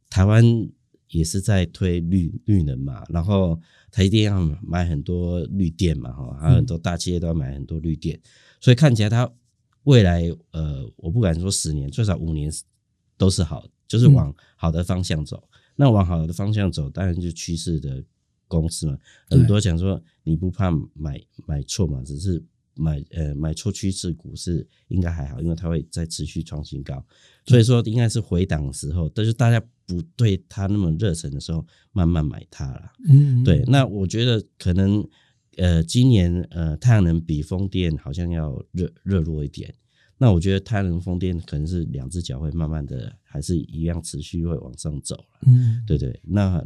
[0.09, 0.45] 台湾。
[1.13, 8.17] 也是在推绿绿能嘛，然后它一定要买很多绿电嘛，哈，还有很多大企业都要买很多绿电，
[8.61, 9.29] 所以看起来它
[9.83, 10.23] 未来
[10.53, 12.49] 呃，我不敢说十年，最少五年
[13.19, 15.49] 都是好，就是往好的方向走。
[15.77, 18.05] 那往好的方向走，当然就趋势的
[18.47, 18.99] 公司嘛，
[19.31, 22.45] 很多讲说你不怕买买错嘛，只是。
[22.77, 27.05] 买呃买错趋势股市应该还好，因为它会再持续创新高，
[27.45, 32.93] 所以说应该是回档的时候，但是大家不对它那么热忱的时候，慢慢买它了。
[33.07, 33.63] 嗯，对。
[33.67, 35.07] 那我觉得可能
[35.59, 39.75] 呃今年呃太阳能比风电好像要热热络一点，
[40.21, 45.41] 那我觉得太阳能风电可能是两只脚会慢慢的还是一样持续会往上走了。
[45.47, 46.21] 嗯，对对。
[46.23, 46.63] 那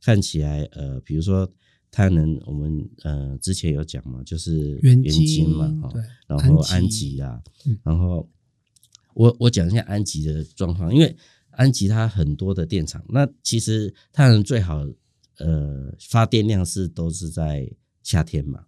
[0.00, 1.48] 看起来呃比如说。
[1.96, 5.92] 太阳能，我们呃之前有讲嘛，就是元晶嘛，哈，
[6.26, 7.40] 然后安吉啊，
[7.84, 8.28] 然后
[9.14, 11.16] 我我讲一下安吉的状况，因为
[11.50, 14.84] 安吉它很多的电厂，那其实太阳能最好
[15.38, 17.70] 呃发电量是都是在
[18.02, 18.66] 夏天嘛，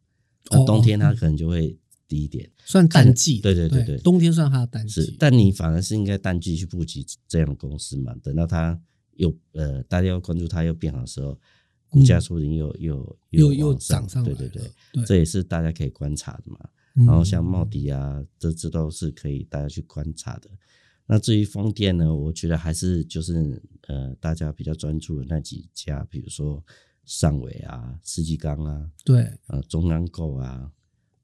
[0.52, 1.76] 那冬天它可能就会
[2.08, 8.80] 低一点，算淡季，对对对对，冬天算它的淡季，但你反而是应该淡季去布局这样的公司嘛，等到它
[9.16, 11.38] 又呃大家要关注它又变好的时候。
[11.88, 16.58] 股价说不定又又又又涨上来，对对对，这也是大家可以观察的嘛。
[16.94, 20.50] 然后像茂迪啊，这这都是可以大家去观察的。
[21.06, 26.62] 那至于风电呢，我觉得还是就是呃，大家比较专注的那几家，比如说
[27.04, 30.68] 上尾啊、世纪钢啊，对，呃，中央购啊，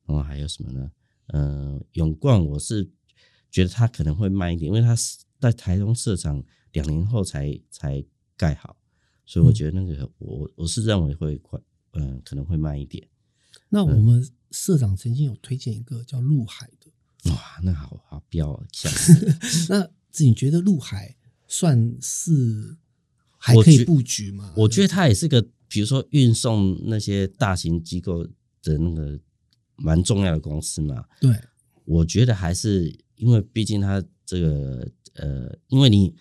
[0.07, 0.91] 然后还有什么呢？
[1.29, 2.91] 嗯，永冠，我是
[3.51, 8.05] 觉得它可能会慢一点，因为它是在台中市场两年后才才
[8.37, 8.77] 盖好。
[9.25, 11.59] 所以我觉得那个我我是认为会快，
[11.93, 13.09] 嗯，可能会慢一点。
[13.69, 18.67] 那我们社长曾经有推荐一个叫陆海的，哇，那好好标啊！
[19.71, 19.89] 那
[20.19, 22.77] 你觉得陆海算是
[23.39, 24.53] 还可以布局吗？
[24.57, 28.25] 我觉得它也是个，比如说运送那些大型机构
[28.63, 29.19] 的那个
[29.83, 31.05] 蛮重要的公司嘛。
[31.21, 31.35] 对，
[31.85, 36.15] 我觉得还是因为毕竟它这个呃，因为你。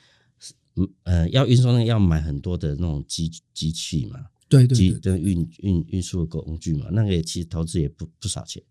[0.78, 8.64] 嗯呃，要运送要买很多的那种机机器嘛，对对，机跟运运运输的工具嘛，那个也其实投资也不不少钱，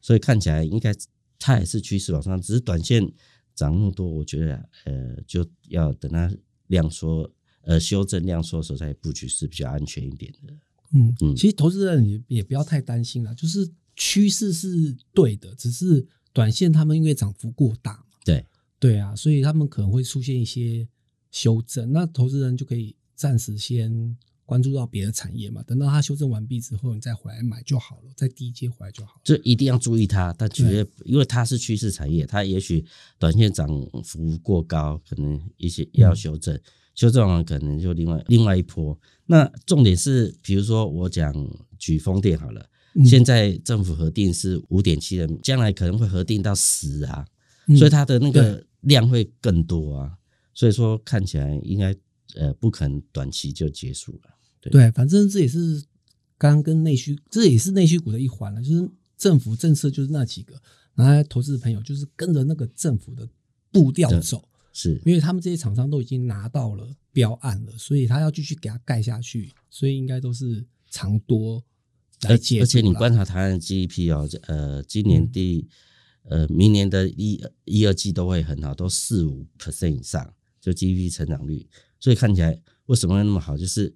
[0.00, 0.94] 所以看起来应该
[1.36, 3.12] 它也是趋势往上，只是短线
[3.56, 6.32] 涨那么多，我觉得呃就要等它
[6.68, 7.28] 量缩
[7.62, 10.54] 呃修正量缩的时候再布局是比较安全一点的。
[10.94, 18.46] 嗯嗯，其实投资人也也不要太担心了，就是趋势是对的，只是短线他们因为涨幅过大嘛，对
[18.78, 20.88] 对啊，所以他们可能会出现一些。
[21.30, 29.20] 修正，那投资人就可以暂时先关注到别的产业嘛，等到它修正完毕之后，你再回来买就好了，再低阶回来就好。
[29.22, 32.82] 就一定要注意它，但绝对因为它是趋势产业，它也许
[33.18, 33.68] 短线涨
[34.02, 36.58] 幅过高，可能一些要修正，
[36.94, 38.98] 修正完可能就另外另外一波。
[39.26, 41.30] 那重点是，比如说我讲
[41.78, 42.66] 举风电好了，
[43.04, 47.26] 现在政府核定是五点七的，将来可能会核定到十啊，
[47.76, 50.18] 所以它的那个量会更多啊。
[50.54, 51.94] 所以说看起来应该
[52.34, 54.30] 呃不可能短期就结束了。
[54.60, 55.82] 对，反正这也是
[56.36, 58.60] 刚刚跟内需，这也是内需股的一环了。
[58.60, 60.60] 就是政府政策就是那几个，
[60.94, 63.28] 然后投资的朋友就是跟着那个政府的
[63.70, 71.62] 步调走，是因为他们这些厂商都已经拿到了标案了，所以他要继续给他盖下去，所以应该都是长多
[72.22, 72.60] 来接。
[72.60, 75.68] 而且你观察台湾的 GDP 哦，呃，今年第
[76.24, 80.34] 呃明年的一一二季都会很好，都四五 percent 以上。
[80.60, 81.66] 就 GDP 成长率，
[82.00, 83.56] 所以看起来为什么会那么好？
[83.56, 83.94] 就是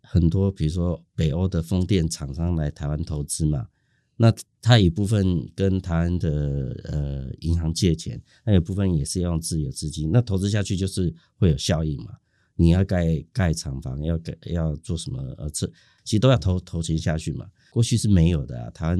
[0.00, 3.68] 很多比如说北欧的风电厂商来台湾投资嘛，
[4.16, 10.10] 那他一部分跟台湾的呃银行借钱，那有部分也是要用自有资金。
[10.10, 12.14] 那投资下去就是会有效应嘛？
[12.56, 15.22] 你要盖盖厂房，要盖要做什么？
[15.36, 15.70] 呃，这
[16.04, 17.46] 其实都要投投钱下去嘛。
[17.78, 18.98] 过去是没有的啊，台湾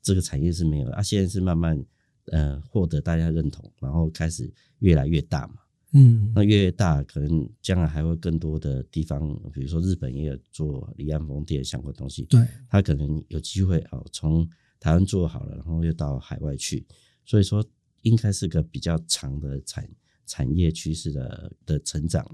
[0.00, 1.84] 这个产业是没有的啊，现在是慢慢
[2.26, 5.54] 呃获得大家认同，然后开始越来越大嘛。
[5.90, 16.86] 嗯，那越大，可能将来还会更多的地方，比如说日本也有做离岸风电相关东西，对，它可能有机会哦，从台湾做好了，然后又到海外去，
[17.24, 17.64] 所以说
[18.02, 19.90] 应该是个比较长的产
[20.26, 22.24] 产业趋势的的成长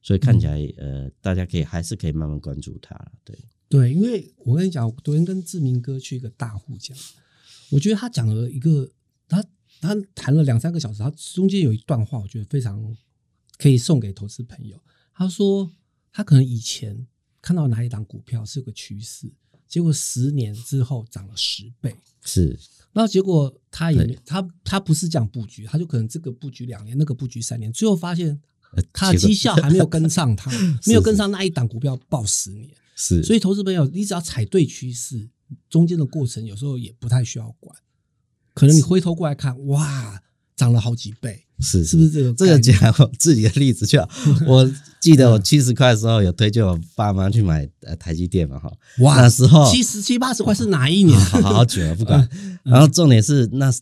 [0.00, 2.94] 所以看起来呃，大家可以还是可以慢慢关注它
[3.24, 3.36] 对
[3.68, 6.96] 对，因为我跟你讲，我昨天跟志明哥去一个大户讲，
[7.70, 8.90] 我觉得他讲了一个
[9.28, 9.44] 他。
[9.80, 12.96] 他谈了两三个小时，他中间有一段话，我觉得非常
[13.58, 14.80] 可以送给投资朋友。
[15.12, 15.70] 他说，
[16.10, 17.06] 他可能以前
[17.42, 19.30] 看到哪一档股票是个趋势，
[19.68, 22.58] 结果十年之后涨了十倍，是。
[22.94, 28.40] 然后结果他也没他他不是这样布局，他就可能这个布局两年，那个布局三年，最后发现
[28.90, 30.50] 他的绩效还没有跟上， 他
[30.86, 32.74] 没有跟上那一档股票报十年。
[32.94, 33.22] 是。
[33.22, 35.28] 所以投资朋友，你只要踩对趋势，
[35.68, 37.76] 中间的过程有时候也不太需要管。
[38.54, 40.22] 可能你回头过来看，哇，
[40.54, 42.32] 涨了好几倍，是是不是这个？
[42.34, 44.00] 这个讲我 自己的例子，就
[44.46, 51.18] 我记得我七十块的时候有推荐我爸妈去买呃台积电嘛，哈，哇，那时候七十七八十块是哪一年？
[51.18, 52.28] 好好久了，不管。
[52.62, 53.72] 然后重点是那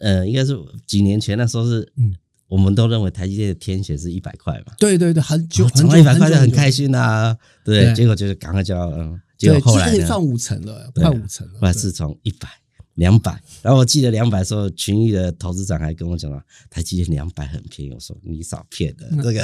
[0.00, 2.12] 呃，应该是几年前那时候是，嗯，
[2.48, 12.48] 我们都认为台积电的天选是一百块嘛，对对对，很久，涨到一百块就很开心呐，对，结果就是赶快就要，嗯，结果后来赚五成了，快五成了，后来是从一百。
[12.94, 17.92] 两百，然后我记得两百时候，群益的投资长还跟我讲了，台积电两百很便宜。
[17.92, 19.40] 我说你少骗了，这个。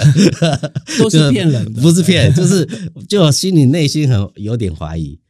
[0.99, 2.69] 都是骗人的， 不是骗，就是
[3.09, 5.21] 就心里内心很有点怀疑。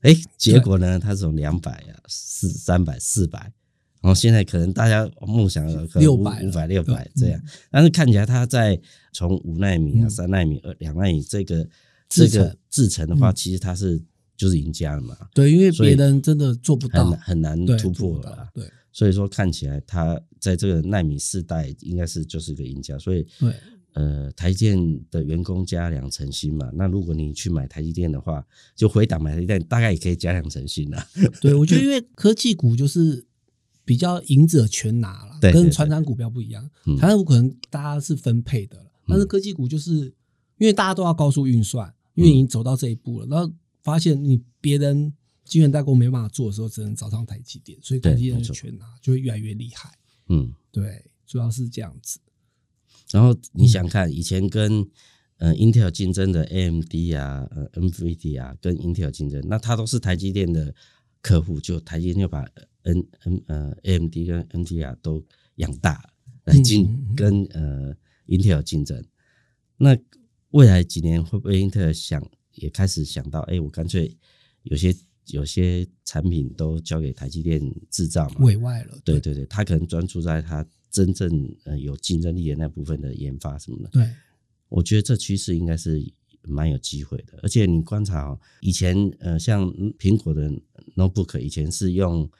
[0.00, 3.52] 哎，结果呢，它从两百啊，四三百四百，
[4.04, 7.40] 然后现在可能大家梦想六百五百六百这样，
[7.70, 8.78] 但是看起来它在
[9.12, 11.66] 从五纳米啊、三纳米、二两纳米这个
[12.08, 14.00] 这个制程的话，其实它是。
[14.36, 15.16] 就是赢家了嘛？
[15.32, 18.48] 对，因为别人真的做不到，很难突破了。
[18.52, 22.98] 对，所以说看起来它在这个纳米世代应该是就是一个赢家。
[22.98, 23.54] 所以，对，
[23.92, 31.06] 呃，台积电的员工加两成薪嘛，那如果你去买台积电的话，就回档买台积电，大概也可以加两成薪了。
[31.40, 33.24] 对，我觉得 因为科技股就是
[33.84, 36.70] 比较赢者全拿了，跟传统股票不一样。
[36.98, 40.12] 传统股可能大家是分配的，但是科技股就是
[40.58, 43.52] 因为大家都要高速运算，因为已经走到这一步了，然后。
[43.84, 45.12] 发现你别人
[45.44, 49.92] 晶圆代工没办法做的时候，只能找上台积电，所以台积电就全拿，就会越来越厉害。
[50.30, 52.18] 嗯，对，主要是这样子。
[53.10, 54.88] 然后你想看以前跟
[55.36, 60.74] 呃 Intel 竞争的 AMD 啊、呃 NVIDIA 啊，跟 Intel 竞争，那它都是台积电的
[61.20, 62.42] 客户，就台积电就把
[62.84, 65.22] N N 呃 AMD 跟 NVIDIA 都
[65.56, 66.08] 养大
[66.44, 67.94] 来竞跟呃
[68.28, 69.04] Intel 竞争。
[69.76, 69.94] 那
[70.52, 72.26] 未来几年会不会 Intel 想？
[72.54, 74.16] 也开始想到，哎，我干脆
[74.62, 74.94] 有些
[75.26, 78.96] 有些产品都交给台积电制造嘛，委外了。
[79.04, 83.88] 对对对，他可能专注在他真正呃有竞争力的那部分的研发什么的。
[83.88, 84.08] 对，
[84.68, 86.00] 我觉得这趋势应该是
[86.42, 87.40] 蛮有机会的。
[87.42, 89.68] 而且你观察哦以前呃，像
[89.98, 90.48] 苹果的
[90.94, 92.30] notebook 以前是用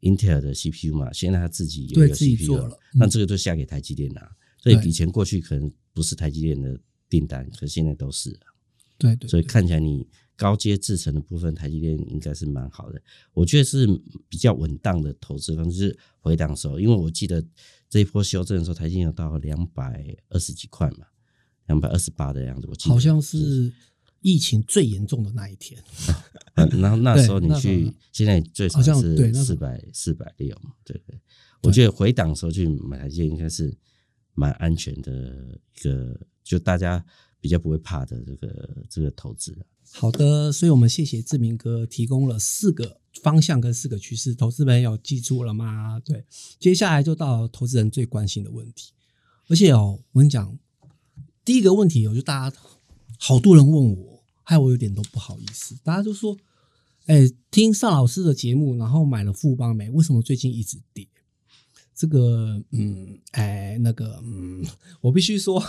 [0.00, 4.36] Intel 的 CPU 嘛，现在他自己有 CPU 了，那这个就下给台积电了。
[4.58, 6.78] 所以以前过去可能不是台积电的
[7.08, 8.38] 订单，可现在都是。
[8.98, 13.00] 对对，所以看起来你高阶制成的部分，台积电应该是蛮好的。
[13.32, 13.86] 我觉得是
[14.28, 17.44] 比较稳当的投资方式，回档时候，因为我记得
[17.90, 21.06] 这一波修正的时候，台积电有到两百二十几块嘛，
[21.66, 22.66] 两百二十八的样子。
[22.68, 23.70] 我记得好像是
[24.26, 25.80] 疫情最严重的那一天。
[26.54, 31.18] 然后那时候你去，现在最少是四百四百六嘛，对对。
[31.62, 33.76] 我觉得回档时候去买台积电应该是
[34.34, 37.04] 蛮安全的一个，就大家。
[37.38, 39.56] 比较不会怕的这个这个投资。
[39.92, 46.00] 好的，所以我们谢谢志明哥提供了四个方向跟四个趋势，投资朋友记住了吗？
[46.00, 46.24] 对，
[46.58, 48.90] 接下来就到投资人最关心的问题。
[49.48, 50.58] 而且哦，我跟你讲，
[51.44, 52.56] 第一个问题，我就大家
[53.16, 54.15] 好多人问我，
[54.48, 55.76] 害我有点都不好意思。
[55.82, 56.36] 大家就说
[57.06, 61.04] ：“哎，听尚老师的节目，然后买了富邦美，为什么最近一直跌？”
[61.92, 64.64] 这个，嗯，哎，那个，嗯，
[65.00, 65.60] 我必须说。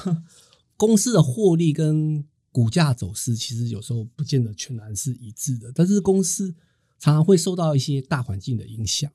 [0.75, 5.71] 公司的获利跟股价走势，其实有时候不见得全然是一致的。
[5.73, 6.53] 但是公司
[6.99, 9.11] 常常会受到一些大环境的影响，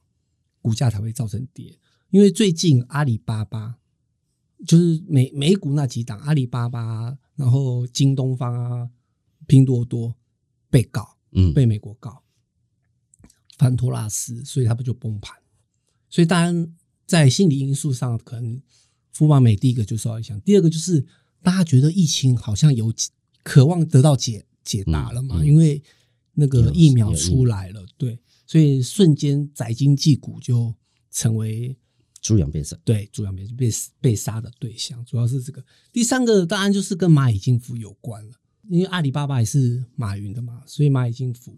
[0.61, 1.79] 股价才会造成跌。
[2.11, 3.77] 因为最近阿里巴巴
[4.67, 8.91] 就是美美股那几档，阿里巴巴，然后京东方啊、
[9.47, 10.15] 拼多多
[10.71, 12.23] 被告，嗯，被美国告。
[13.59, 15.37] 潘托拉斯，所以他不就崩盘。
[16.09, 16.75] 所以当然
[17.07, 18.61] 在心理因素上，可能
[19.13, 21.05] 富邦美第一个就受到影响，第二个就是
[21.43, 22.93] 大家觉得疫情好像有
[23.43, 25.83] 渴望得到解解答了嘛，因为
[26.35, 30.75] 那个疫苗出来了，对，所以瞬间宅经济股就
[31.11, 31.77] 成为。
[32.21, 33.69] 猪羊变色，对，猪羊变被
[34.01, 35.61] 被杀的对象，主要是这个。
[35.93, 38.35] 第三个当然就是跟蚂蚁金服有关了，
[38.73, 41.55] 因为阿里巴巴也是马云的嘛，所以蚂蚁金服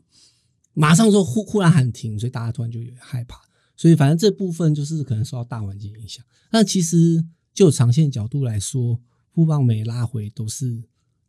[0.72, 3.40] 马上说忽忽然喊停，所以大家突然就有点害怕。
[3.76, 6.24] 所以反正这部分就是可能受到大环境影响。
[6.50, 9.00] 那其实就长线角度来说，
[9.32, 10.82] 富邦美拉回都是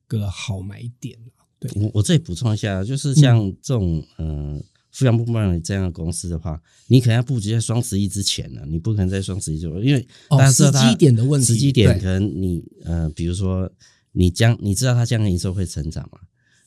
[0.08, 1.20] 个好买点
[1.60, 4.64] 对，我我这里补充一下，就是像这种嗯。
[4.92, 6.58] 富阳不帮你这样的公司的话，
[6.88, 13.70] 你可能要布局在双十一之前呢，你不可能在双十一就因为大家知道时机点的问题，时机点可能你呃，比如说
[14.16, 16.20] 你将你知道它将来营收会成长嘛，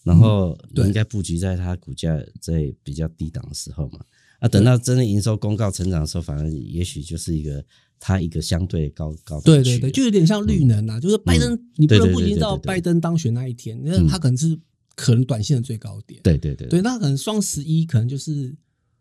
[0.05, 4.01] 然后你应该布局在它股价在比较低档的时候嘛，
[4.41, 7.65] 啊，等到真的营收公告成长的时候，反而也许就是一个
[7.99, 14.59] 它一个相对高高对对对，就有点像绿能啊，就是拜登你不能不知道拜登当选那一天，因为他可能是。
[15.01, 18.53] 可能短线的最高点，对对对，对，那可能双十一可能就是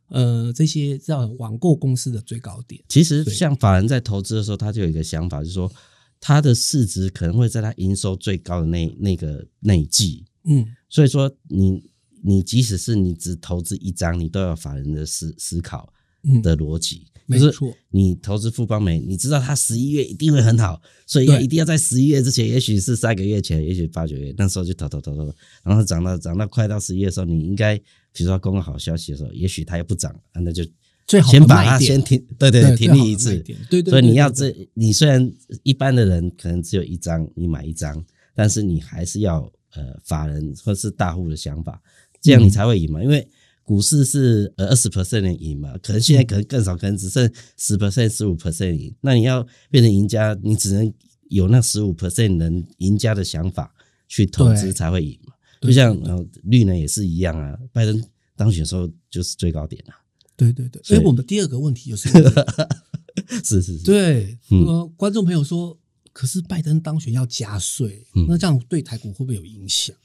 [0.10, 2.80] 呃这些叫网购公司的最高点。
[2.88, 5.72] 其实像法人在投资的时候，他就有一个想法，就是说
[6.20, 11.84] 他的市值可能会在他营收最高的那那个那一季，嗯，所以说你
[12.24, 15.94] 你即使是你只投资一张，你都要法人的思思考
[16.42, 17.08] 的逻辑。
[17.30, 27.78] 没错，你投资富邦美，你知道它十一月一定会很好，所以要一定要在十一月之前，也许是三个月前，也许八九月那时候就投投投投，然后涨到涨到快到十一月的时候，你应该
[28.14, 30.64] 比如说公告好消息的时候，也许它又不涨，那就
[31.08, 33.36] 最好先把它先停，对对停利一次，
[33.70, 33.90] 对对。
[33.90, 35.32] 所以你要这，你虽然
[35.64, 38.06] 一般的人可能只有一张，你买一张，
[38.36, 41.82] 但是你还是要呃法人或是大户的想法，
[42.22, 43.28] 这样你才会赢嘛，因为。
[43.68, 48.96] 股市是呃二十 percent 的赢嘛，可能现在可能更少，可能只剩十 percent、十五 percent 赢。
[49.02, 50.94] 那你要变成赢家，你只能
[51.28, 53.70] 有那十五 percent 人赢家的想法
[54.08, 55.34] 去投资才会赢嘛。
[55.60, 58.02] 就像呃绿能也是一样啊，拜登
[58.38, 60.00] 当选时候就是最高点啊。
[60.38, 62.08] 对对对，所以我们第二个问题就是，
[63.44, 65.78] 是是是，对，呃，观众朋友说，
[66.14, 69.96] 可是拜登当选要加税，那这样对台股会不会有影响？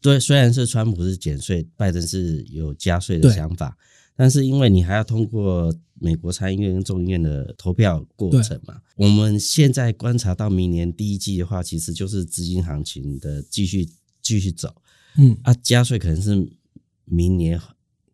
[0.00, 3.78] 对，虽然是川普是减税，拜登是有加税的想法，
[4.16, 13.88] 但是因为你还要通过美国参议院跟众议院的投票过程嘛，我们现在观察到明年第一季的话，其实就是资金行情的继续
[14.22, 14.74] 继续走，
[15.16, 15.36] 嗯。
[15.42, 16.48] 啊，加税可能是
[17.04, 17.60] 明年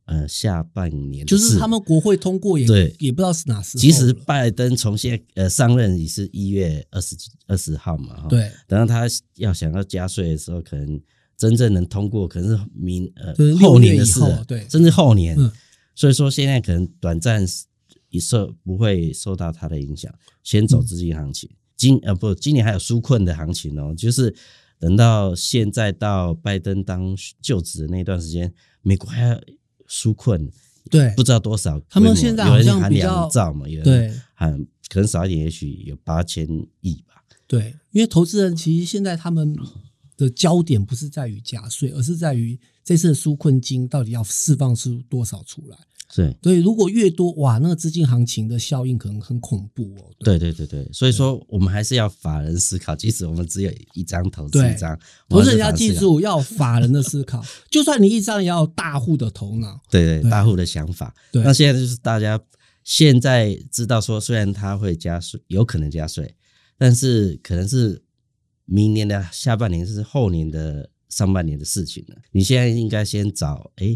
[0.04, 3.78] 呃下半年，就是他们国会通过也对，也不知道是哪时。
[3.78, 11.00] 其实拜登从现呃上任也是一月二十二十号嘛，对，等到他要想要加税的时候，可能。
[11.36, 15.36] 真正能通过可能是明呃后年的事，对，甚至后年。
[15.96, 17.44] 所以说现在可能短暂
[18.08, 21.50] 一受不会受到它的影响，先走资金行情。
[21.76, 24.32] 今呃不，今年还有纾困的行情哦，就是
[24.78, 29.40] 等到现在到拜登当就职的那段时间，美国还要
[29.88, 30.50] 纾困，
[30.90, 31.80] 对，不知道多少。
[31.88, 34.58] 他们现在好像比较兆嘛，有人喊
[34.88, 36.46] 可能少一点，也许有八千
[36.80, 37.22] 亿吧。
[37.46, 39.56] 对，因为投资人其实现在他们。
[40.16, 45.76] 的焦点不是在于加税，而是在于这次的纾困金到底要释放出多少出来。
[46.14, 50.10] 对，所以如果越多，哇，那个资金行情的效应可能很恐怖哦。
[50.20, 54.98] 对对对对，所以说我们还是要法人思考，即使我们只有一张投资一张，
[55.28, 59.80] 投资人要记住要法人的思考，就算你一张也要大户的头脑。
[59.90, 61.14] 对对，大户的想法。
[61.32, 62.40] 那现在就是大家
[62.84, 66.34] 现在知道说，虽然它会加税，有可能加税，
[66.78, 68.02] 但是可能是。
[68.66, 72.16] 明年的下半年是后年的上半年的事情了。
[72.32, 73.94] 你现在应该先找，哎，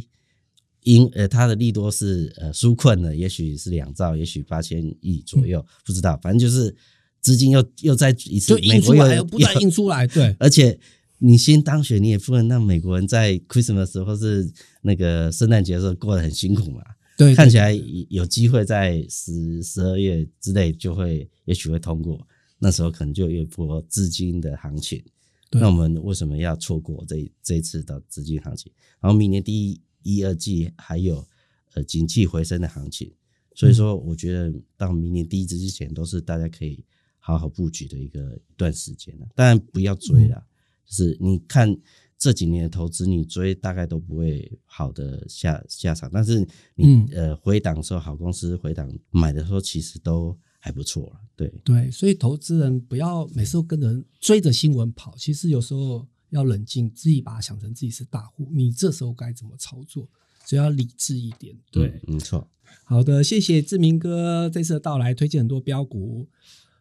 [0.89, 6.19] 因呃，它的利多是呃纾困的，也许是两兆，也许八千亿左右，不知道。
[6.23, 6.75] 反正就是
[7.21, 10.35] 资金又又再一次，美国又不断印出来，对。
[10.41, 10.79] 而且
[11.19, 16.83] 你先当选，你也不能让美国人在 Christmas 或是那个圣诞节的时候过得很辛苦嘛。
[17.19, 17.79] 对，看起来
[18.09, 22.27] 有机会在十十二月之内就会，也许会通过。
[22.59, 25.03] 那时候可能就有一波资金的行情，
[25.51, 28.73] 那我们为什么要错过这这一次的资金行情？
[29.01, 31.27] 然后明年第一一二季还有
[31.75, 33.13] 呃景气回升的行情，
[33.55, 36.85] 所以说我觉得到明年第一季之前都是大家可以
[37.19, 39.27] 好好布局的一个一段时间了。
[39.35, 40.45] 当然不要追了，
[40.87, 41.77] 就是你看
[42.17, 50.39] 这几年的投资，你追大概都不会好的下下场，但是你呃回档的时候，好公司回档买的时候，其实都。
[50.61, 51.49] 还不错了，对。
[51.65, 60.07] 对，所以投资人不要每次都跟着追着新闻跑，其实有时候要冷静，自己把它想成自己是大户，你这时候该怎么操作？
[60.47, 61.55] 只要理智一点。
[61.71, 62.47] 对，没错。
[62.85, 66.27] 好的，谢谢志明哥这次的到来，推荐很多标股。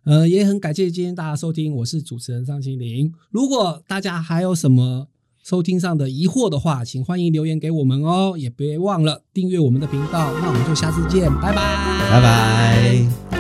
[0.04, 3.14] 呃，也很感谢今天大家收听，我是主持人尚清林。
[3.30, 5.10] 如果大家还有什么
[5.44, 10.34] 收听上的疑惑的话，请欢迎留言给我们哦，也别忘了订阅我们的频道。
[10.40, 13.37] 那我们就下次见，拜拜，拜拜。